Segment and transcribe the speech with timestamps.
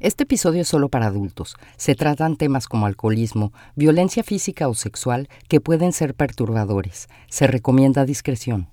[0.00, 1.56] Este episodio es solo para adultos.
[1.76, 7.10] Se tratan temas como alcoholismo, violencia física o sexual que pueden ser perturbadores.
[7.28, 8.70] Se recomienda discreción.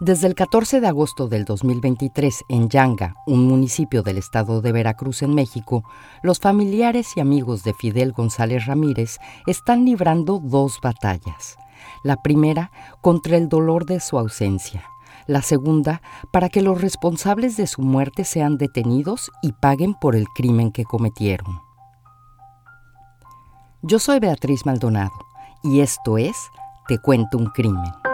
[0.00, 5.22] Desde el 14 de agosto del 2023 en Yanga, un municipio del estado de Veracruz
[5.22, 5.84] en México,
[6.24, 11.56] los familiares y amigos de Fidel González Ramírez están librando dos batallas.
[12.02, 14.91] La primera contra el dolor de su ausencia
[15.26, 16.02] la segunda
[16.32, 20.84] para que los responsables de su muerte sean detenidos y paguen por el crimen que
[20.84, 21.60] cometieron.
[23.82, 25.12] Yo soy Beatriz Maldonado
[25.62, 26.36] y esto es
[26.88, 28.11] Te cuento un crimen.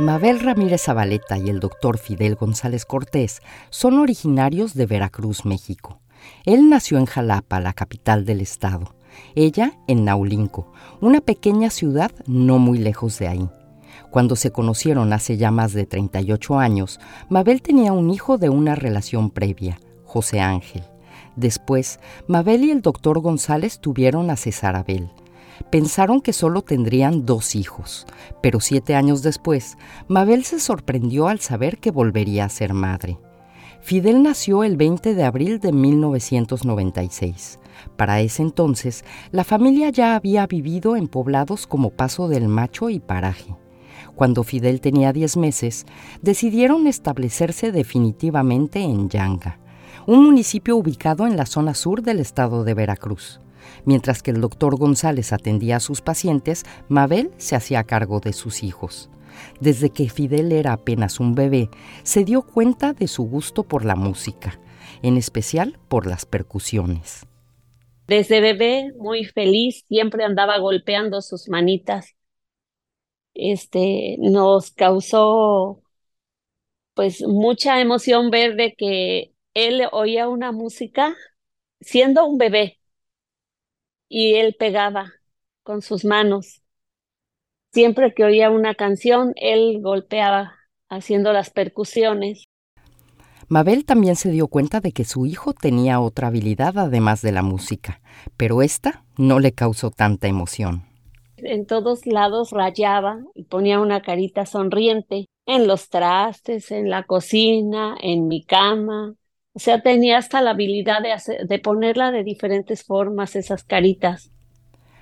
[0.00, 6.00] Mabel Ramírez Zabaleta y el doctor Fidel González Cortés son originarios de Veracruz, México.
[6.46, 8.94] Él nació en Jalapa, la capital del estado.
[9.34, 13.50] Ella en Naulinco, una pequeña ciudad no muy lejos de ahí.
[14.10, 16.98] Cuando se conocieron hace ya más de 38 años,
[17.28, 20.82] Mabel tenía un hijo de una relación previa, José Ángel.
[21.36, 25.10] Después, Mabel y el doctor González tuvieron a César Abel
[25.70, 28.06] pensaron que solo tendrían dos hijos,
[28.42, 29.76] pero siete años después,
[30.08, 33.18] Mabel se sorprendió al saber que volvería a ser madre.
[33.82, 37.58] Fidel nació el 20 de abril de 1996.
[37.96, 43.00] Para ese entonces, la familia ya había vivido en poblados como Paso del Macho y
[43.00, 43.56] Paraje.
[44.14, 45.86] Cuando Fidel tenía 10 meses,
[46.20, 49.58] decidieron establecerse definitivamente en Yanga,
[50.06, 53.40] un municipio ubicado en la zona sur del estado de Veracruz.
[53.84, 58.62] Mientras que el doctor González atendía a sus pacientes, Mabel se hacía cargo de sus
[58.62, 59.10] hijos.
[59.60, 61.70] Desde que Fidel era apenas un bebé,
[62.02, 64.60] se dio cuenta de su gusto por la música,
[65.02, 67.26] en especial por las percusiones.
[68.06, 72.16] Desde bebé, muy feliz, siempre andaba golpeando sus manitas.
[73.34, 75.82] Este nos causó
[76.94, 81.16] pues mucha emoción ver de que él oía una música
[81.80, 82.79] siendo un bebé
[84.10, 85.12] y él pegaba
[85.62, 86.62] con sus manos.
[87.72, 90.56] Siempre que oía una canción, él golpeaba
[90.88, 92.44] haciendo las percusiones.
[93.48, 97.42] Mabel también se dio cuenta de que su hijo tenía otra habilidad además de la
[97.42, 98.00] música,
[98.36, 100.84] pero esta no le causó tanta emoción.
[101.36, 107.96] En todos lados rayaba y ponía una carita sonriente, en los trastes, en la cocina,
[108.00, 109.14] en mi cama,
[109.52, 114.30] o sea, tenía hasta la habilidad de, de ponerla de diferentes formas, esas caritas.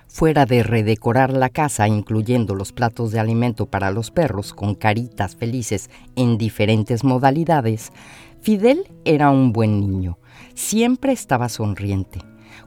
[0.07, 5.35] Fuera de redecorar la casa, incluyendo los platos de alimento para los perros con caritas
[5.35, 7.91] felices en diferentes modalidades,
[8.41, 10.17] Fidel era un buen niño.
[10.55, 12.19] Siempre estaba sonriente.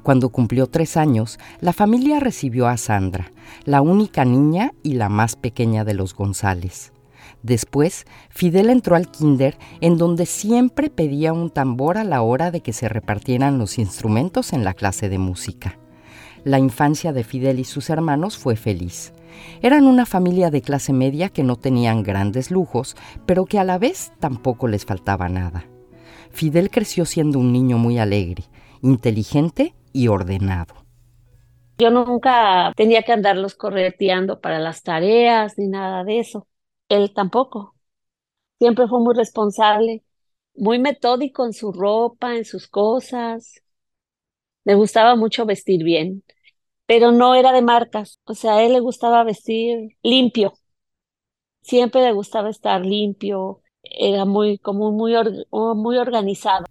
[0.05, 3.33] Cuando cumplió tres años, la familia recibió a Sandra,
[3.65, 6.93] la única niña y la más pequeña de los González.
[7.43, 12.61] Después, Fidel entró al kinder en donde siempre pedía un tambor a la hora de
[12.61, 15.79] que se repartieran los instrumentos en la clase de música.
[16.45, 19.13] La infancia de Fidel y sus hermanos fue feliz.
[19.61, 23.79] Eran una familia de clase media que no tenían grandes lujos, pero que a la
[23.79, 25.65] vez tampoco les faltaba nada.
[26.31, 28.45] Fidel creció siendo un niño muy alegre,
[28.83, 30.75] inteligente y ordenado.
[31.79, 36.47] Yo nunca tenía que andarlos correteando para las tareas ni nada de eso
[36.95, 37.75] él tampoco.
[38.59, 40.05] Siempre fue muy responsable,
[40.55, 43.63] muy metódico en su ropa, en sus cosas.
[44.65, 46.23] Le gustaba mucho vestir bien,
[46.87, 48.21] pero no era de marcas.
[48.25, 50.53] O sea, a él le gustaba vestir limpio.
[51.63, 53.63] Siempre le gustaba estar limpio.
[53.83, 55.15] Era muy, como muy,
[55.51, 56.67] muy organizado.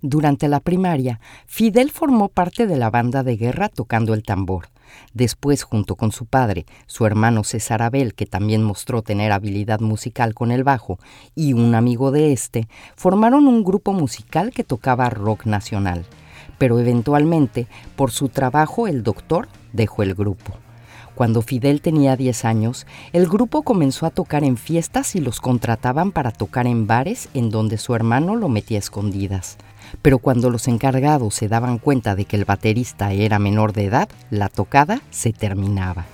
[0.00, 4.68] Durante la primaria, Fidel formó parte de la banda de guerra tocando el tambor.
[5.12, 10.34] Después, junto con su padre, su hermano César Abel, que también mostró tener habilidad musical
[10.34, 10.98] con el bajo,
[11.34, 16.04] y un amigo de este, formaron un grupo musical que tocaba rock nacional.
[16.58, 20.54] Pero eventualmente, por su trabajo, el doctor dejó el grupo.
[21.14, 26.10] Cuando Fidel tenía 10 años, el grupo comenzó a tocar en fiestas y los contrataban
[26.10, 29.56] para tocar en bares en donde su hermano lo metía escondidas
[30.02, 34.08] pero cuando los encargados se daban cuenta de que el baterista era menor de edad,
[34.30, 36.06] la tocada se terminaba.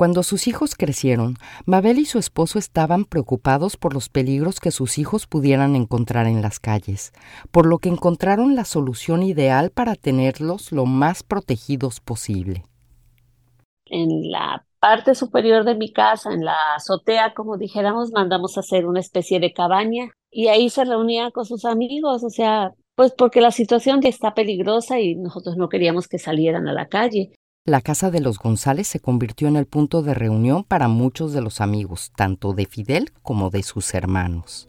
[0.00, 1.36] Cuando sus hijos crecieron,
[1.66, 6.40] Mabel y su esposo estaban preocupados por los peligros que sus hijos pudieran encontrar en
[6.40, 7.12] las calles,
[7.50, 12.64] por lo que encontraron la solución ideal para tenerlos lo más protegidos posible.
[13.84, 18.86] En la parte superior de mi casa, en la azotea, como dijéramos, mandamos a hacer
[18.86, 23.40] una especie de cabaña y ahí se reunía con sus amigos, o sea, pues porque
[23.40, 27.32] la situación está peligrosa y nosotros no queríamos que salieran a la calle.
[27.64, 31.40] La casa de los González se convirtió en el punto de reunión para muchos de
[31.40, 34.68] los amigos, tanto de Fidel como de sus hermanos.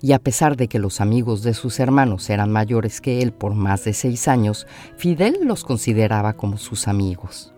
[0.00, 3.54] Y a pesar de que los amigos de sus hermanos eran mayores que él por
[3.54, 4.66] más de seis años,
[4.96, 7.52] Fidel los consideraba como sus amigos.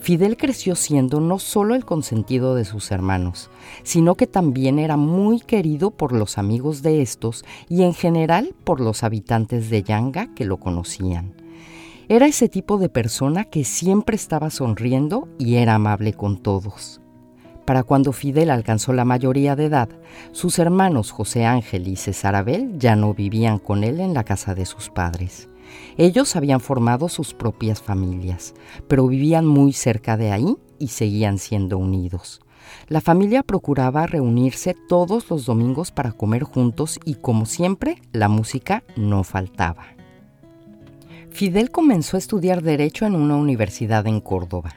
[0.00, 3.50] Fidel creció siendo no solo el consentido de sus hermanos,
[3.82, 8.80] sino que también era muy querido por los amigos de estos y en general por
[8.80, 11.34] los habitantes de Yanga que lo conocían.
[12.08, 17.00] Era ese tipo de persona que siempre estaba sonriendo y era amable con todos.
[17.66, 19.90] Para cuando Fidel alcanzó la mayoría de edad,
[20.32, 24.54] sus hermanos José Ángel y César Abel ya no vivían con él en la casa
[24.54, 25.50] de sus padres.
[25.96, 28.54] Ellos habían formado sus propias familias,
[28.86, 32.40] pero vivían muy cerca de ahí y seguían siendo unidos.
[32.88, 38.84] La familia procuraba reunirse todos los domingos para comer juntos y como siempre, la música
[38.96, 39.86] no faltaba.
[41.30, 44.74] Fidel comenzó a estudiar derecho en una universidad en Córdoba.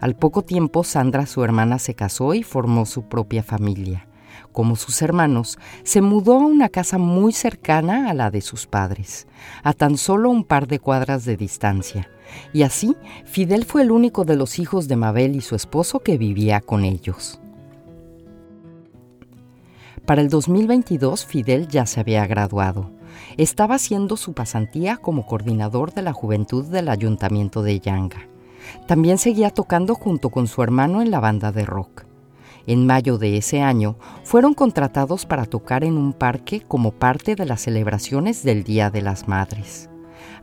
[0.00, 4.06] Al poco tiempo, Sandra, su hermana, se casó y formó su propia familia
[4.52, 9.26] como sus hermanos, se mudó a una casa muy cercana a la de sus padres,
[9.62, 12.08] a tan solo un par de cuadras de distancia.
[12.52, 16.18] Y así, Fidel fue el único de los hijos de Mabel y su esposo que
[16.18, 17.40] vivía con ellos.
[20.06, 22.90] Para el 2022, Fidel ya se había graduado.
[23.36, 28.28] Estaba haciendo su pasantía como coordinador de la juventud del ayuntamiento de Yanga.
[28.86, 32.04] También seguía tocando junto con su hermano en la banda de rock.
[32.66, 37.46] En mayo de ese año fueron contratados para tocar en un parque como parte de
[37.46, 39.91] las celebraciones del Día de las Madres.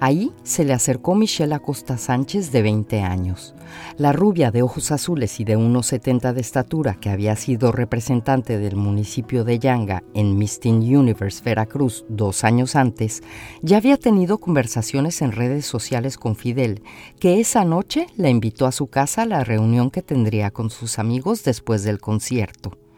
[0.02, 3.54] Ahí se le acercó Michelle Acosta Sánchez de 20 años.
[3.98, 8.58] La rubia de ojos azules y de unos 70 de estatura que había sido representante
[8.60, 13.24] del municipio de Yanga en Miss Universe Veracruz dos años antes,
[13.62, 16.82] ya había tenido conversaciones en redes sociales con Fidel,
[17.20, 20.98] que esa noche la invitó a su casa a la reunión que tendría con sus
[20.98, 22.89] amigos después del concierto.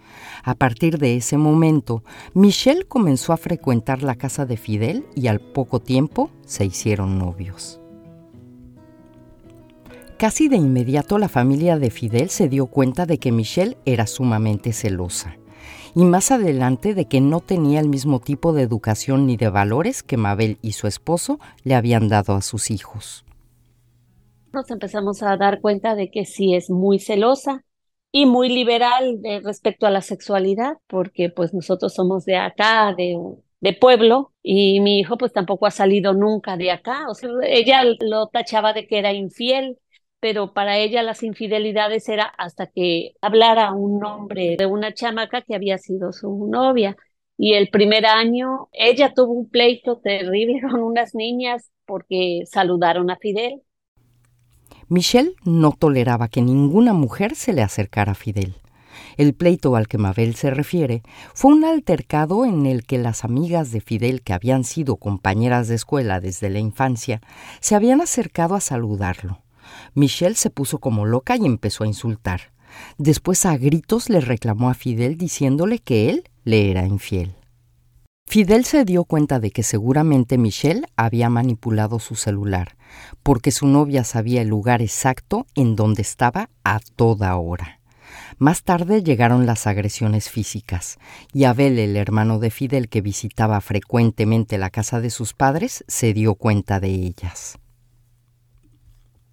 [0.44, 2.04] A partir de ese momento,
[2.34, 7.80] Michelle comenzó a frecuentar la casa de Fidel y al poco tiempo se hicieron novios.
[10.18, 14.72] Casi de inmediato la familia de Fidel se dio cuenta de que Michelle era sumamente
[14.72, 15.38] celosa
[15.96, 20.04] y más adelante de que no tenía el mismo tipo de educación ni de valores
[20.04, 23.26] que Mabel y su esposo le habían dado a sus hijos.
[24.54, 27.64] Nos empezamos a dar cuenta de que sí es muy celosa,
[28.12, 33.18] y muy liberal respecto a la sexualidad, porque pues nosotros somos de acá, de,
[33.62, 37.08] de pueblo, y mi hijo pues tampoco ha salido nunca de acá.
[37.10, 39.78] O sea, ella lo tachaba de que era infiel,
[40.20, 45.56] pero para ella las infidelidades era hasta que hablara un hombre de una chamaca que
[45.56, 46.96] había sido su novia.
[47.38, 53.18] Y el primer año ella tuvo un pleito terrible con unas niñas porque saludaron a
[53.18, 53.62] Fidel
[54.92, 58.56] Michelle no toleraba que ninguna mujer se le acercara a Fidel.
[59.16, 61.02] El pleito al que Mabel se refiere
[61.34, 65.76] fue un altercado en el que las amigas de Fidel, que habían sido compañeras de
[65.76, 67.22] escuela desde la infancia,
[67.62, 69.42] se habían acercado a saludarlo.
[69.94, 72.52] Michelle se puso como loca y empezó a insultar.
[72.98, 77.34] Después a gritos le reclamó a Fidel diciéndole que él le era infiel.
[78.32, 82.78] Fidel se dio cuenta de que seguramente Michelle había manipulado su celular,
[83.24, 87.82] porque su novia sabía el lugar exacto en donde estaba a toda hora.
[88.38, 90.98] Más tarde llegaron las agresiones físicas,
[91.34, 96.14] y Abel, el hermano de Fidel que visitaba frecuentemente la casa de sus padres, se
[96.14, 97.60] dio cuenta de ellas.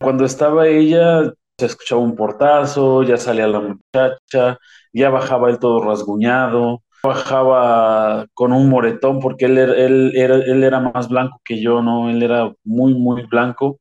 [0.00, 4.58] Cuando estaba ella, se escuchaba un portazo, ya salía la muchacha,
[4.92, 11.08] ya bajaba él todo rasguñado, bajaba con un moretón porque él, él, él era más
[11.08, 12.10] blanco que yo, ¿no?
[12.10, 13.80] Él era muy, muy blanco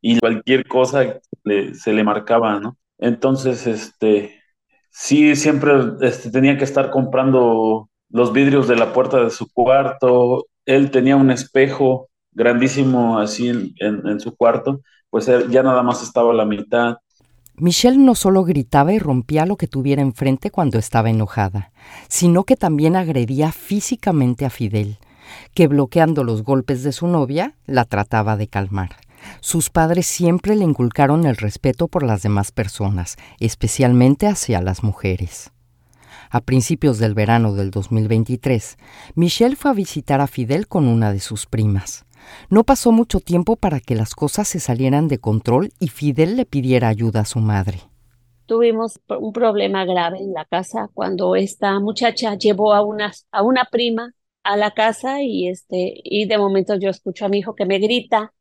[0.00, 1.20] y cualquier cosa
[1.74, 2.76] se le marcaba, ¿no?
[2.98, 4.40] Entonces, este,
[4.90, 10.46] sí, siempre este, tenía que estar comprando los vidrios de la puerta de su cuarto.
[10.66, 16.32] Él tenía un espejo grandísimo así en, en su cuarto, pues ya nada más estaba
[16.34, 16.96] la mitad.
[17.62, 21.70] Michelle no solo gritaba y rompía lo que tuviera enfrente cuando estaba enojada,
[22.08, 24.98] sino que también agredía físicamente a Fidel,
[25.54, 28.96] que bloqueando los golpes de su novia la trataba de calmar.
[29.38, 35.52] Sus padres siempre le inculcaron el respeto por las demás personas, especialmente hacia las mujeres.
[36.30, 38.76] A principios del verano del 2023,
[39.14, 42.06] Michelle fue a visitar a Fidel con una de sus primas.
[42.50, 46.46] No pasó mucho tiempo para que las cosas se salieran de control y Fidel le
[46.46, 47.80] pidiera ayuda a su madre.
[48.46, 53.64] tuvimos un problema grave en la casa cuando esta muchacha llevó a una, a una
[53.70, 54.12] prima
[54.42, 57.78] a la casa y este y de momento yo escucho a mi hijo que me
[57.78, 58.34] grita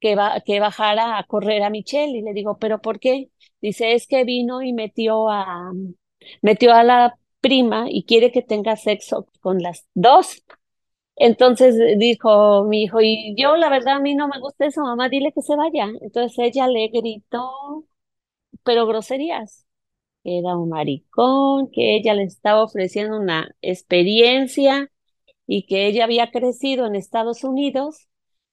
[0.00, 3.94] que va que bajara a correr a Michelle y le digo, "¿Pero por qué?" Dice,
[3.94, 5.72] "Es que vino y metió a
[6.42, 10.42] metió a la prima y quiere que tenga sexo con las dos."
[11.20, 15.08] Entonces dijo mi hijo, y yo la verdad a mí no me gusta eso, mamá,
[15.10, 15.86] dile que se vaya.
[16.02, 17.84] Entonces ella le gritó,
[18.64, 19.66] pero groserías,
[20.24, 24.90] que era un maricón, que ella le estaba ofreciendo una experiencia
[25.46, 28.08] y que ella había crecido en Estados Unidos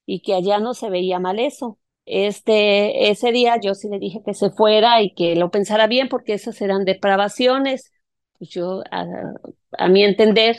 [0.05, 1.79] y que allá no se veía mal eso.
[2.05, 6.09] Este, ese día yo sí le dije que se fuera y que lo pensara bien
[6.09, 7.91] porque esas eran depravaciones.
[8.39, 9.05] Pues yo, a,
[9.77, 10.57] a mi entender,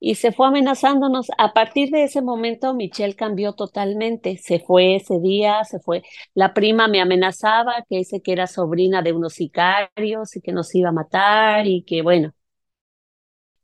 [0.00, 1.28] y se fue amenazándonos.
[1.38, 4.36] A partir de ese momento, Michelle cambió totalmente.
[4.38, 6.02] Se fue ese día, se fue.
[6.34, 10.74] La prima me amenazaba que ese que era sobrina de unos sicarios y que nos
[10.74, 12.32] iba a matar y que bueno.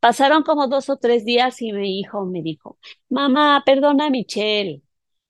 [0.01, 4.83] Pasaron como dos o tres días y mi hijo me dijo, mamá, perdona a Michelle,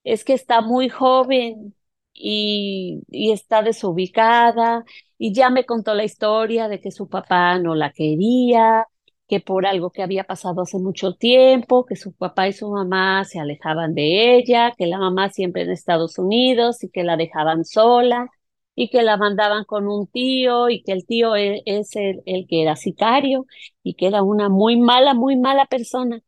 [0.02, 1.74] es que está muy joven
[2.12, 4.84] y, y está desubicada
[5.18, 8.86] y ya me contó la historia de que su papá no la quería
[9.28, 13.24] que por algo que había pasado hace mucho tiempo, que su papá y su mamá
[13.24, 17.64] se alejaban de ella, que la mamá siempre en Estados Unidos y que la dejaban
[17.64, 18.28] sola
[18.74, 22.46] y que la mandaban con un tío y que el tío e, es, el, el
[22.48, 23.46] que era sicario
[23.82, 26.20] y que era una muy mala, muy mala persona.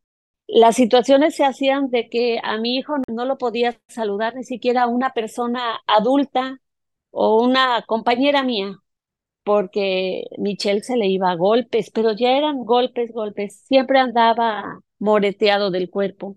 [0.48, 4.86] Las situaciones se hacían de que a mi hijo no lo podía saludar ni siquiera
[4.86, 6.60] una persona adulta
[7.10, 8.78] o una compañera mía,
[9.46, 13.62] porque Michelle se le iba a golpes, pero ya eran golpes, golpes.
[13.68, 16.36] Siempre andaba moreteado del cuerpo.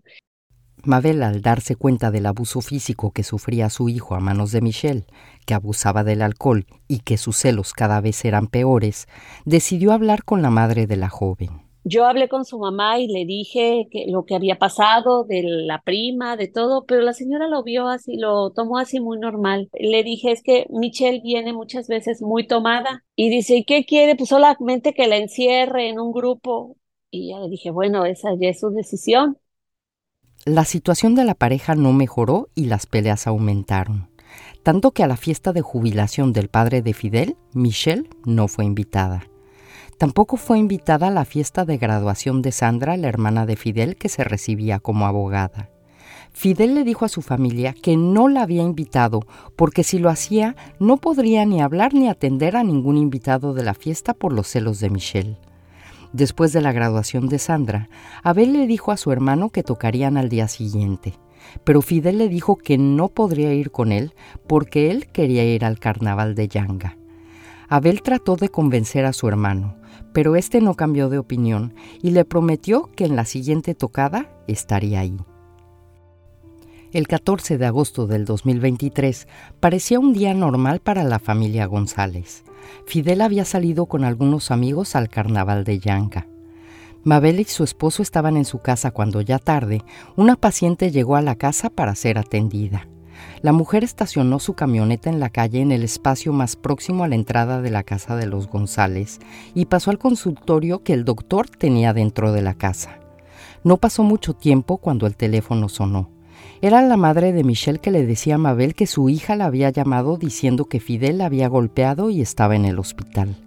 [0.84, 5.08] Mabel, al darse cuenta del abuso físico que sufría su hijo a manos de Michelle,
[5.48, 9.08] que abusaba del alcohol y que sus celos cada vez eran peores,
[9.44, 11.69] decidió hablar con la madre de la joven.
[11.84, 15.82] Yo hablé con su mamá y le dije que lo que había pasado, de la
[15.82, 19.70] prima, de todo, pero la señora lo vio así, lo tomó así muy normal.
[19.74, 24.16] Le dije, es que Michelle viene muchas veces muy tomada y dice, ¿y qué quiere?
[24.16, 26.76] Pues solamente que la encierre en un grupo.
[27.12, 29.38] Y ya le dije, bueno, esa ya es su decisión.
[30.46, 34.10] La situación de la pareja no mejoró y las peleas aumentaron.
[34.64, 39.24] Tanto que a la fiesta de jubilación del padre de Fidel, Michelle no fue invitada.
[40.00, 44.08] Tampoco fue invitada a la fiesta de graduación de Sandra, la hermana de Fidel, que
[44.08, 45.70] se recibía como abogada.
[46.32, 49.28] Fidel le dijo a su familia que no la había invitado
[49.58, 53.74] porque si lo hacía no podría ni hablar ni atender a ningún invitado de la
[53.74, 55.38] fiesta por los celos de Michelle.
[56.14, 57.90] Después de la graduación de Sandra,
[58.24, 61.16] Abel le dijo a su hermano que tocarían al día siguiente,
[61.66, 64.14] pero Fidel le dijo que no podría ir con él
[64.48, 66.96] porque él quería ir al carnaval de Yanga.
[67.68, 69.76] Abel trató de convencer a su hermano,
[70.14, 75.00] pero este no cambió de opinión y le prometió que en la siguiente tocada estaría
[75.02, 75.18] ahí.
[76.92, 79.28] El 14 de agosto del 2023
[79.60, 82.44] parecía un día normal para la familia González.
[82.88, 86.28] Fidel había salido con algunos amigos al carnaval de Yanca.
[87.04, 89.84] Mabel y su esposo estaban en su casa cuando ya tarde
[90.16, 92.88] una paciente llegó a la casa para ser atendida.
[93.42, 97.16] La mujer estacionó su camioneta en la calle en el espacio más próximo a la
[97.16, 99.20] entrada de la casa de los González
[99.54, 103.00] y pasó al consultorio que el doctor tenía dentro de la casa.
[103.64, 106.10] No pasó mucho tiempo cuando el teléfono sonó.
[106.62, 109.70] Era la madre de Michelle que le decía a Mabel que su hija la había
[109.70, 113.38] llamado diciendo que Fidel la había golpeado y estaba en el hospital.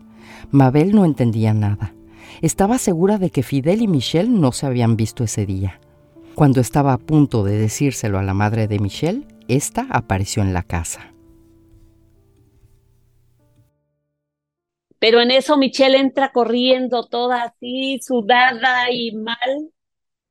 [0.51, 1.95] Mabel no entendía nada.
[2.41, 5.81] Estaba segura de que Fidel y Michelle no se habían visto ese día.
[6.35, 10.63] Cuando estaba a punto de decírselo a la madre de Michelle, esta apareció en la
[10.63, 11.13] casa.
[14.99, 19.73] Pero en eso Michelle entra corriendo toda así, sudada y mal,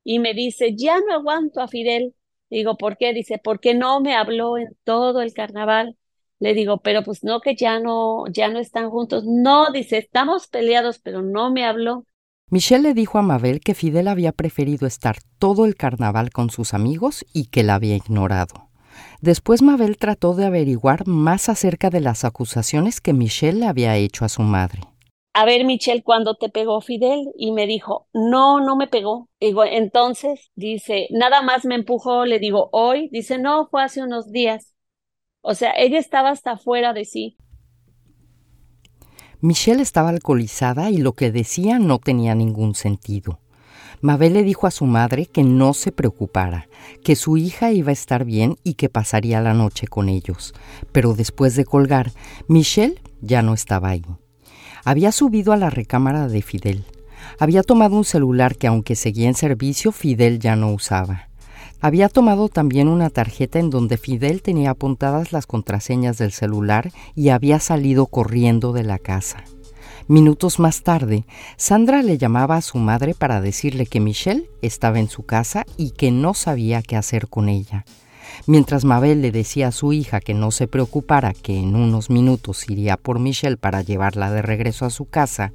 [0.03, 2.15] y me dice, ya no aguanto a Fidel.
[2.50, 3.13] Digo, ¿por qué?
[3.13, 5.98] Dice, porque no me habló en todo el carnaval.
[6.39, 9.25] Le digo, pero pues no que ya no, ya no están juntos.
[9.25, 12.06] No, dice, estamos peleados, pero no me habló.
[12.48, 16.74] Michelle le dijo a Mabel que Fidel había preferido estar todo el carnaval con sus
[16.74, 18.71] amigos y que la había ignorado.
[19.22, 24.25] Después Mabel trató de averiguar más acerca de las acusaciones que Michelle le había hecho
[24.25, 24.82] a su madre.
[25.34, 27.32] A ver, Michelle, ¿cuándo te pegó Fidel?
[27.38, 29.30] Y me dijo, no, no me pegó.
[29.40, 34.32] Digo, entonces, dice, nada más me empujó, le digo, hoy, dice, no, fue hace unos
[34.32, 34.74] días.
[35.42, 37.38] O sea, ella estaba hasta fuera de sí.
[39.40, 43.40] Michelle estaba alcoholizada y lo que decía no tenía ningún sentido.
[44.01, 46.67] Mabel le dijo a su madre que no se preocupara,
[47.03, 50.53] que su hija iba a estar bien y que pasaría la noche con ellos.
[50.91, 52.12] Pero después de colgar,
[52.48, 54.03] Michelle ya no estaba ahí.
[54.84, 56.84] Había subido a la recámara de Fidel.
[57.38, 61.27] Había tomado un celular que aunque seguía en servicio, Fidel ya no usaba.
[61.79, 67.29] Había tomado también una tarjeta en donde Fidel tenía apuntadas las contraseñas del celular y
[67.29, 69.43] había salido corriendo de la casa.
[70.08, 71.25] Minutos más tarde,
[71.58, 75.91] Sandra le llamaba a su madre para decirle que Michelle estaba en su casa y
[75.91, 77.86] que no sabía qué hacer con ella.
[78.48, 82.70] Mientras Mabel le decía a su hija que no se preocupara, que en unos minutos
[82.70, 85.51] iría por Michelle para llevarla de regreso a su casa,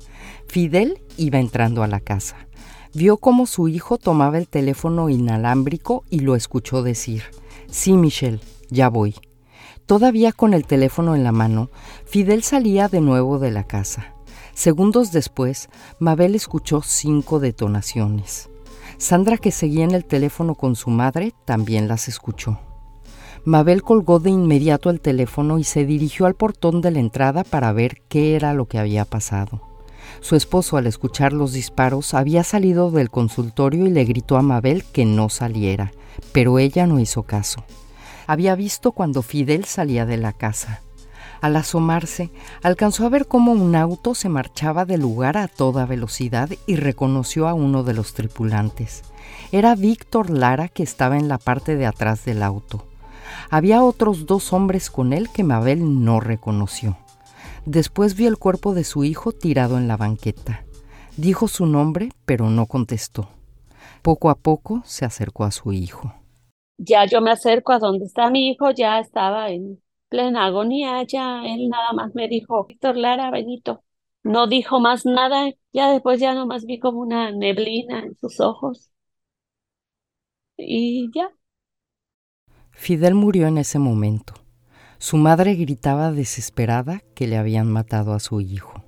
[0.46, 2.36] Fidel iba entrando a la casa.
[2.94, 7.24] Vio cómo su hijo tomaba el teléfono inalámbrico y lo escuchó decir,
[7.70, 9.14] Sí, Michelle, ya voy.
[9.86, 11.70] Todavía con el teléfono en la mano,
[12.06, 14.15] Fidel salía de nuevo de la casa.
[14.56, 18.48] Segundos después, Mabel escuchó cinco detonaciones.
[18.96, 22.58] Sandra, que seguía en el teléfono con su madre, también las escuchó.
[23.44, 27.70] Mabel colgó de inmediato el teléfono y se dirigió al portón de la entrada para
[27.72, 29.60] ver qué era lo que había pasado.
[30.22, 34.84] Su esposo, al escuchar los disparos, había salido del consultorio y le gritó a Mabel
[34.84, 35.92] que no saliera,
[36.32, 37.62] pero ella no hizo caso.
[38.26, 40.80] Había visto cuando Fidel salía de la casa.
[41.40, 42.30] Al asomarse,
[42.62, 47.48] alcanzó a ver cómo un auto se marchaba del lugar a toda velocidad y reconoció
[47.48, 49.02] a uno de los tripulantes.
[49.52, 52.84] Era Víctor Lara que estaba en la parte de atrás del auto.
[53.50, 56.96] Había otros dos hombres con él que Mabel no reconoció.
[57.64, 60.64] Después vio el cuerpo de su hijo tirado en la banqueta.
[61.16, 63.28] Dijo su nombre, pero no contestó.
[64.02, 66.14] Poco a poco se acercó a su hijo.
[66.78, 71.44] Ya yo me acerco a donde está mi hijo, ya estaba en plena agonía, ya
[71.44, 73.82] él nada más me dijo, Víctor Lara, Benito.
[74.22, 78.90] No dijo más nada, ya después ya nomás vi como una neblina en sus ojos.
[80.56, 81.30] Y ya.
[82.72, 84.34] Fidel murió en ese momento.
[84.98, 88.82] Su madre gritaba desesperada que le habían matado a su hijo.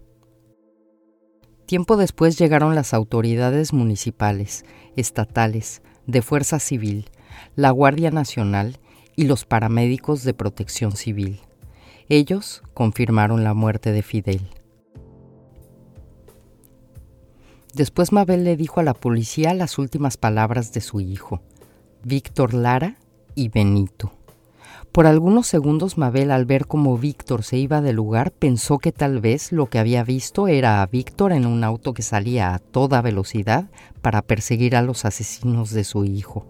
[1.66, 4.64] Tiempo después llegaron las autoridades municipales,
[4.96, 7.10] estatales, de Fuerza Civil,
[7.54, 8.78] la Guardia Nacional
[9.18, 11.40] y los paramédicos de protección civil.
[12.08, 14.48] Ellos confirmaron la muerte de Fidel.
[17.74, 21.42] Después Mabel le dijo a la policía las últimas palabras de su hijo,
[22.04, 22.94] Víctor Lara
[23.34, 24.12] y Benito.
[24.92, 29.20] Por algunos segundos Mabel al ver cómo Víctor se iba del lugar pensó que tal
[29.20, 33.02] vez lo que había visto era a Víctor en un auto que salía a toda
[33.02, 33.68] velocidad
[34.00, 36.46] para perseguir a los asesinos de su hijo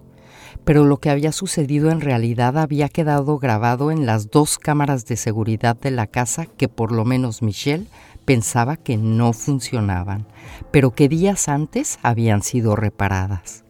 [0.65, 5.17] pero lo que había sucedido en realidad había quedado grabado en las dos cámaras de
[5.17, 7.87] seguridad de la casa que por lo menos Michelle
[8.27, 10.27] pensaba que no funcionaban,
[10.71, 13.65] pero que días antes habían sido reparadas.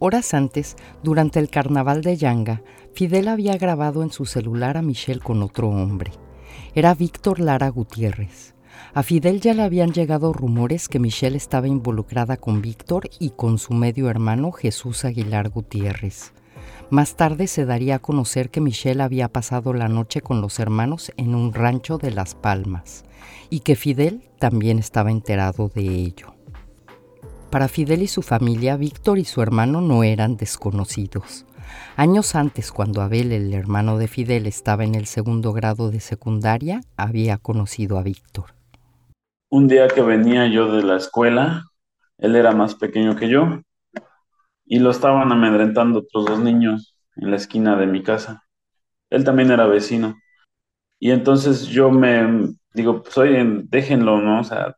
[0.00, 2.62] Horas antes, durante el carnaval de Yanga,
[2.94, 6.10] Fidel había grabado en su celular a Michelle con otro hombre.
[6.74, 8.55] Era Víctor Lara Gutiérrez.
[8.96, 13.58] A Fidel ya le habían llegado rumores que Michelle estaba involucrada con Víctor y con
[13.58, 16.32] su medio hermano Jesús Aguilar Gutiérrez.
[16.88, 21.12] Más tarde se daría a conocer que Michelle había pasado la noche con los hermanos
[21.18, 23.04] en un rancho de Las Palmas
[23.50, 26.34] y que Fidel también estaba enterado de ello.
[27.50, 31.44] Para Fidel y su familia, Víctor y su hermano no eran desconocidos.
[31.96, 36.80] Años antes, cuando Abel, el hermano de Fidel, estaba en el segundo grado de secundaria,
[36.96, 38.55] había conocido a Víctor
[39.48, 41.64] un día que venía yo de la escuela,
[42.18, 43.60] él era más pequeño que yo,
[44.64, 48.44] y lo estaban amedrentando otros dos niños en la esquina de mi casa.
[49.10, 50.16] Él también era vecino.
[50.98, 54.40] Y entonces yo me digo, pues oye, déjenlo, ¿no?
[54.40, 54.74] O sea,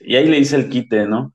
[0.00, 1.34] y ahí le hice el quite, ¿no?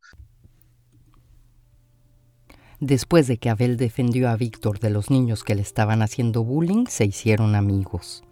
[2.79, 6.85] Después de que Abel defendió a Víctor de los niños que le estaban haciendo bullying,
[6.85, 8.23] se hicieron amigos.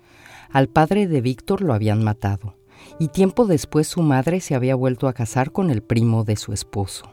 [0.49, 2.55] Al padre de Víctor lo habían matado
[2.99, 6.53] y tiempo después su madre se había vuelto a casar con el primo de su
[6.53, 7.05] esposo.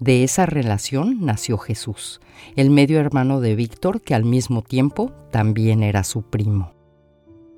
[0.00, 2.20] De esa relación nació Jesús,
[2.56, 6.72] el medio hermano de Víctor que al mismo tiempo también era su primo.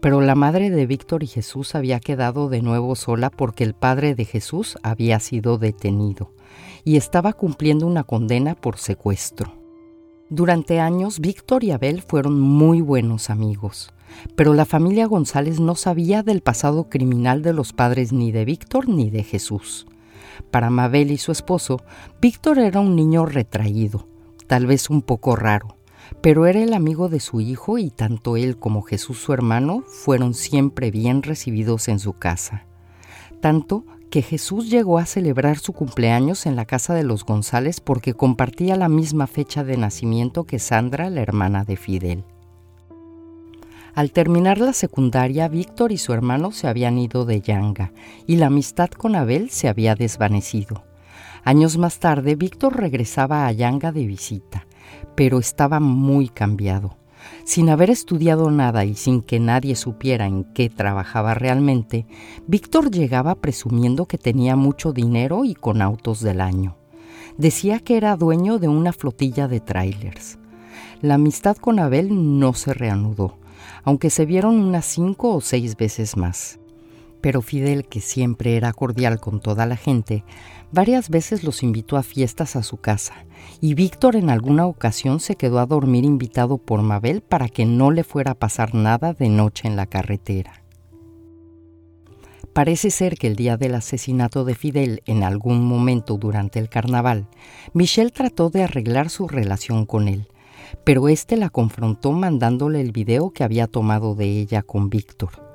[0.01, 4.15] Pero la madre de Víctor y Jesús había quedado de nuevo sola porque el padre
[4.15, 6.33] de Jesús había sido detenido
[6.85, 9.55] y estaba cumpliendo una condena por secuestro.
[10.29, 13.93] Durante años, Víctor y Abel fueron muy buenos amigos
[14.35, 18.89] pero la familia González no sabía del pasado criminal de los padres ni de Víctor
[18.89, 19.87] ni de Jesús.
[20.51, 21.83] Para Mabel y su esposo,
[22.21, 24.07] Víctor era un niño retraído,
[24.47, 25.77] tal vez un poco raro,
[26.21, 30.35] pero era el amigo de su hijo y tanto él como Jesús su hermano fueron
[30.35, 32.67] siempre bien recibidos en su casa.
[33.41, 38.15] Tanto que Jesús llegó a celebrar su cumpleaños en la casa de los González porque
[38.15, 42.25] compartía la misma fecha de nacimiento que Sandra, la hermana de Fidel.
[43.97, 47.95] Al terminar la secundaria, Víctor y su hermano se habían ido de Yanga
[48.27, 50.85] y la amistad con Abel se había desvanecido.
[51.45, 54.67] Años más tarde, Víctor regresaba a Yanga de visita,
[55.15, 56.99] pero estaba muy cambiado.
[57.45, 62.05] Sin haber estudiado nada y sin que nadie supiera en qué trabajaba realmente,
[62.47, 66.77] Víctor llegaba presumiendo que tenía mucho dinero y con autos del año.
[67.39, 70.39] Decía que era dueño de una flotilla de trailers.
[71.01, 73.39] La amistad con Abel no se reanudó,
[73.85, 76.59] aunque se vieron unas cinco o seis veces más.
[77.21, 80.25] Pero Fidel, que siempre era cordial con toda la gente,
[80.73, 83.27] varias veces los invitó a fiestas a su casa,
[83.61, 87.91] y Víctor en alguna ocasión se quedó a dormir invitado por Mabel para que no
[87.91, 90.63] le fuera a pasar nada de noche en la carretera.
[92.53, 97.29] Parece ser que el día del asesinato de Fidel, en algún momento durante el carnaval,
[97.75, 100.29] Michelle trató de arreglar su relación con él,
[100.85, 105.47] pero éste la confrontó mandándole el video que había tomado de ella con Víctor.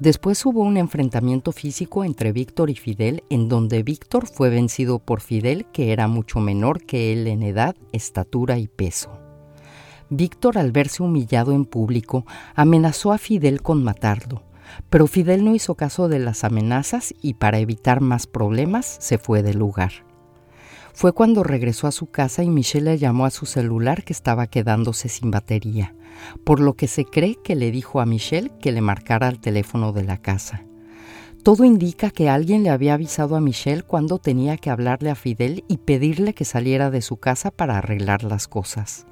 [0.00, 5.20] Después hubo un enfrentamiento físico entre Víctor y Fidel en donde Víctor fue vencido por
[5.20, 9.10] Fidel que era mucho menor que él en edad, estatura y peso.
[10.10, 14.42] Víctor al verse humillado en público amenazó a Fidel con matarlo,
[14.88, 19.42] pero Fidel no hizo caso de las amenazas y para evitar más problemas se fue
[19.42, 20.07] del lugar.
[20.98, 24.48] Fue cuando regresó a su casa y Michelle le llamó a su celular que estaba
[24.48, 25.94] quedándose sin batería
[26.44, 29.92] por lo que se cree que le dijo a Michelle que le marcara el teléfono
[29.92, 30.64] de la casa.
[31.42, 35.64] Todo indica que alguien le había avisado a Michelle cuando tenía que hablarle a Fidel
[35.68, 39.06] y pedirle que saliera de su casa para arreglar las cosas.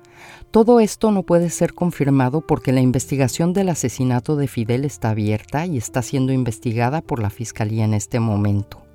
[0.51, 5.67] Todo esto no puede ser confirmado porque la investigación del asesinato de Fidel está abierta
[5.67, 8.86] y está siendo investigada por la Fiscalía en este momento.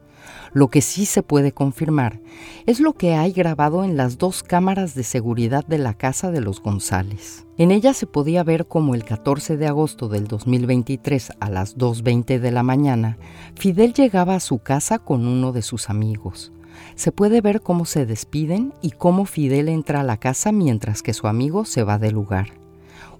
[0.54, 2.20] Lo que sí se puede confirmar
[2.66, 6.42] es lo que hay grabado en las dos cámaras de seguridad de la casa de
[6.42, 7.46] los González.
[7.58, 12.40] En ella se podía ver como el 14 de agosto del 2023 a las 2.20
[12.40, 13.18] de la mañana,
[13.56, 16.52] Fidel llegaba a su casa con uno de sus amigos.
[16.96, 21.14] Se puede ver cómo se despiden y cómo Fidel entra a la casa mientras que
[21.14, 22.48] su amigo se va del lugar.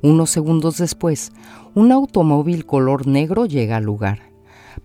[0.02, 1.32] Unos segundos después,
[1.76, 4.31] un automóvil color negro llega al lugar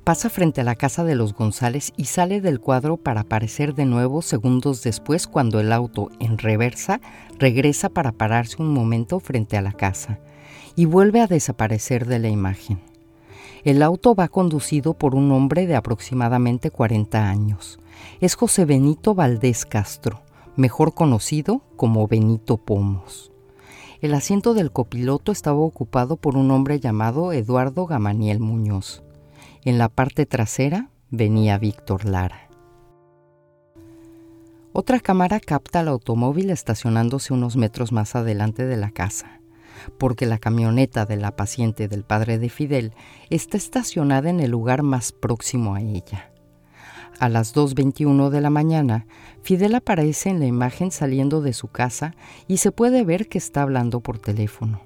[0.05, 3.85] pasa frente a la casa de los González y sale del cuadro para aparecer de
[3.85, 7.01] nuevo segundos después cuando el auto, en reversa,
[7.38, 10.18] regresa para pararse un momento frente a la casa
[10.75, 12.81] y vuelve a desaparecer de la imagen.
[13.64, 17.81] El auto va conducido por un hombre de aproximadamente 40 años.
[18.20, 20.22] Es José Benito Valdés Castro,
[20.55, 23.33] mejor conocido como Benito Pomos.
[24.01, 29.03] El asiento del copiloto estaba ocupado por un hombre llamado Eduardo Gamaniel Muñoz.
[29.66, 32.48] En la parte trasera venía Víctor Lara.
[34.72, 39.40] Otra cámara capta al automóvil estacionándose unos metros más adelante de la casa,
[39.98, 42.92] porque la camioneta de la paciente del padre de Fidel
[43.29, 46.31] está estacionada en el lugar más próximo a ella.
[47.18, 49.09] A las 2.21 de la mañana,
[49.42, 52.14] Fidel aparece en la imagen saliendo de su casa
[52.46, 54.83] y se puede ver que está hablando por teléfono.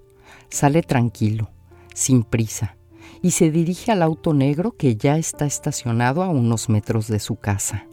[0.49, 1.51] Sale tranquilo,
[1.93, 2.79] sin prisa,
[3.23, 7.37] y se dirige al auto negro que ya está estacionado a unos metros de su
[7.37, 7.87] casa.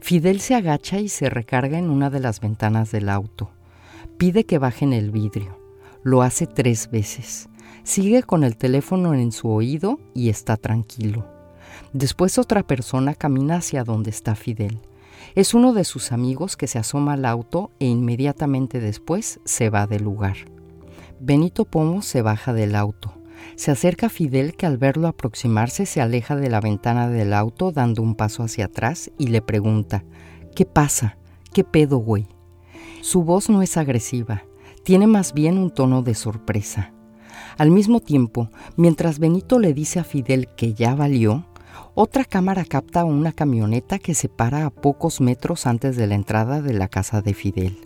[0.00, 3.50] Fidel se agacha y se recarga en una de las ventanas del auto.
[4.18, 5.58] Pide que bajen el vidrio.
[6.02, 7.48] Lo hace tres veces.
[7.82, 11.26] Sigue con el teléfono en su oído y está tranquilo.
[11.92, 14.80] Después otra persona camina hacia donde está Fidel.
[15.34, 19.86] Es uno de sus amigos que se asoma al auto e inmediatamente después se va
[19.86, 20.36] del lugar.
[21.20, 23.15] Benito Pomo se baja del auto.
[23.54, 28.02] Se acerca Fidel que al verlo aproximarse se aleja de la ventana del auto dando
[28.02, 30.04] un paso hacia atrás y le pregunta,
[30.54, 31.16] ¿qué pasa?
[31.52, 32.26] ¿Qué pedo, güey?
[33.00, 34.44] Su voz no es agresiva,
[34.82, 36.92] tiene más bien un tono de sorpresa.
[37.56, 41.46] Al mismo tiempo, mientras Benito le dice a Fidel que ya valió,
[41.94, 46.60] otra cámara capta una camioneta que se para a pocos metros antes de la entrada
[46.60, 47.78] de la casa de Fidel.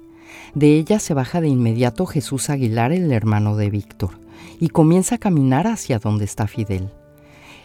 [0.55, 4.20] De ella se baja de inmediato Jesús Aguilar, el hermano de Víctor
[4.59, 6.91] y comienza a caminar hacia donde está Fidel.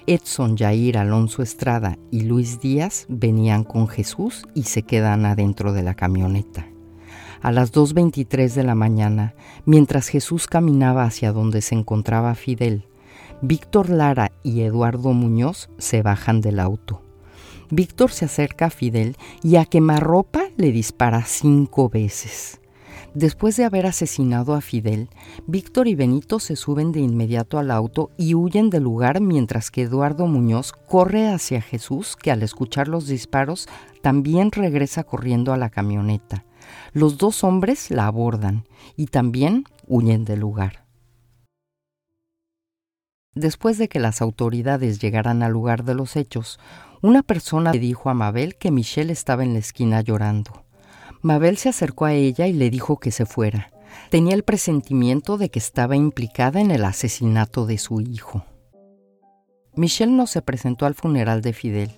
[0.07, 5.81] Edson Jair Alonso Estrada y Luis Díaz venían con Jesús y se quedan adentro de
[5.81, 6.67] la camioneta.
[7.41, 9.35] A las 2.23 de la mañana,
[9.65, 12.85] mientras Jesús caminaba hacia donde se encontraba Fidel,
[13.41, 17.01] Víctor Lara y Eduardo Muñoz se bajan del auto.
[17.69, 22.59] Víctor se acerca a Fidel y a quemarropa le dispara cinco veces.
[23.15, 25.10] Después de haber asesinado a Fidel,
[25.47, 29.84] Víctor y Benito se suben de inmediato al auto y huyen del lugar mientras que
[29.84, 33.69] Eduardo Muñoz corre hacia Jesús, que al escuchar los disparos
[34.01, 36.43] también regresa corriendo a la camioneta.
[36.91, 40.86] Los dos hombres la abordan y también huyen del lugar.
[43.34, 46.60] Después de que las autoridades llegaran al lugar de los hechos,
[47.01, 50.64] una persona le dijo a Mabel que Michelle estaba en la esquina llorando.
[51.25, 53.71] Mabel se acercó a ella y le dijo que se fuera.
[54.11, 58.45] Tenía el presentimiento de que estaba implicada en el asesinato de su hijo.
[59.73, 61.93] Michelle no se presentó al funeral de Fidel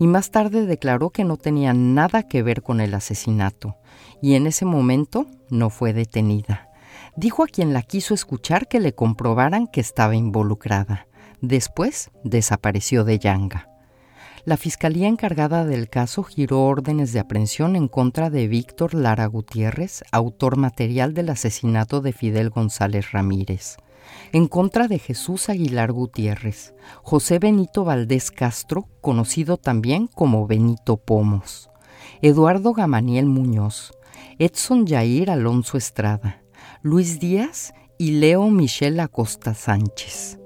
[0.00, 3.76] y más tarde declaró que no tenía nada que ver con el asesinato
[4.20, 6.68] y en ese momento no fue detenida.
[7.14, 11.06] Dijo a quien la quiso escuchar que le comprobaran que estaba involucrada.
[11.40, 13.75] Después desapareció de Yanga
[14.46, 20.04] la Fiscalía encargada del caso giró órdenes de aprehensión en contra de Víctor Lara Gutiérrez,
[20.12, 23.76] autor material del asesinato de Fidel González Ramírez,
[24.32, 31.68] en contra de Jesús Aguilar Gutiérrez, José Benito Valdés Castro, conocido también como Benito Pomos,
[32.22, 33.90] Eduardo Gamaniel Muñoz,
[34.38, 36.44] Edson Jair Alonso Estrada,
[36.82, 40.38] Luis Díaz y Leo Michel Acosta Sánchez.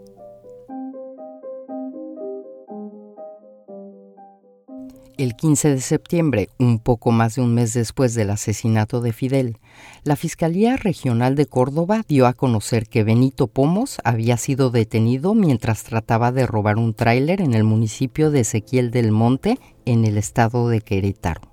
[5.20, 9.58] El 15 de septiembre, un poco más de un mes después del asesinato de Fidel,
[10.02, 15.84] la Fiscalía Regional de Córdoba dio a conocer que Benito Pomos había sido detenido mientras
[15.84, 20.70] trataba de robar un tráiler en el municipio de Ezequiel del Monte, en el estado
[20.70, 21.49] de Querétaro.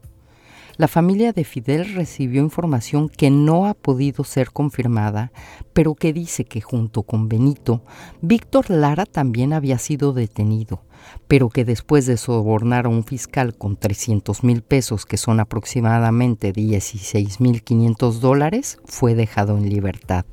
[0.77, 5.31] La familia de Fidel recibió información que no ha podido ser confirmada,
[5.73, 7.81] pero que dice que junto con Benito,
[8.21, 10.83] Víctor Lara también había sido detenido,
[11.27, 16.51] pero que después de sobornar a un fiscal con 300 mil pesos, que son aproximadamente
[16.51, 20.25] 16 mil 500 dólares, fue dejado en libertad.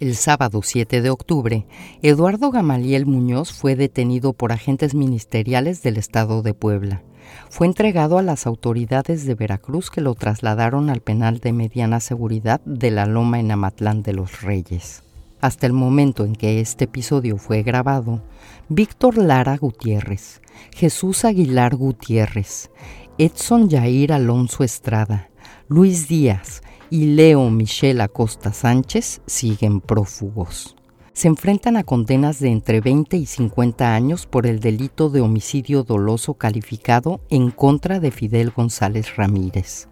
[0.00, 1.64] El sábado 7 de octubre,
[2.02, 7.04] Eduardo Gamaliel Muñoz fue detenido por agentes ministeriales del Estado de Puebla
[7.48, 12.60] fue entregado a las autoridades de Veracruz que lo trasladaron al penal de mediana seguridad
[12.64, 15.02] de la Loma en Amatlán de los Reyes.
[15.40, 18.22] Hasta el momento en que este episodio fue grabado,
[18.68, 22.70] Víctor Lara Gutiérrez, Jesús Aguilar Gutiérrez,
[23.18, 25.30] Edson Yair Alonso Estrada,
[25.68, 30.76] Luis Díaz y Leo Michel Acosta Sánchez siguen prófugos
[31.20, 35.82] se enfrentan a condenas de entre 20 y 50 años por el delito de homicidio
[35.82, 39.90] doloso calificado en contra de Fidel González Ramírez.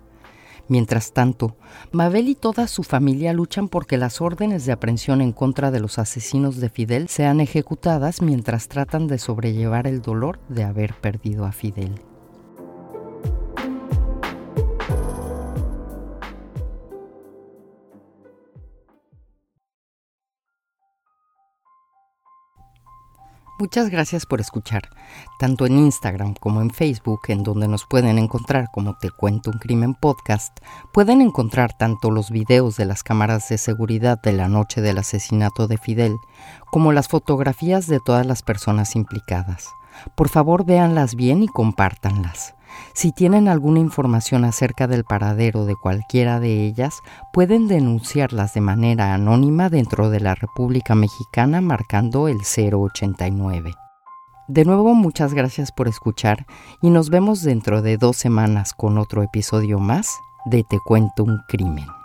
[0.68, 1.54] Mientras tanto,
[1.92, 5.98] Mabel y toda su familia luchan porque las órdenes de aprehensión en contra de los
[5.98, 11.52] asesinos de Fidel sean ejecutadas mientras tratan de sobrellevar el dolor de haber perdido a
[11.52, 12.00] Fidel.
[23.60, 24.88] Muchas gracias por escuchar,
[25.40, 29.58] tanto en Instagram como en Facebook, en donde nos pueden encontrar como Te Cuento un
[29.58, 30.56] Crimen Podcast,
[30.92, 35.66] pueden encontrar tanto los videos de las cámaras de seguridad de la noche del asesinato
[35.66, 36.14] de Fidel,
[36.70, 39.66] como las fotografías de todas las personas implicadas.
[40.14, 42.54] Por favor, véanlas bien y compártanlas.
[42.94, 47.00] Si tienen alguna información acerca del paradero de cualquiera de ellas,
[47.32, 53.72] pueden denunciarlas de manera anónima dentro de la República Mexicana marcando el 089.
[54.48, 56.46] De nuevo muchas gracias por escuchar
[56.80, 60.08] y nos vemos dentro de dos semanas con otro episodio más
[60.46, 61.97] de Te cuento un crimen.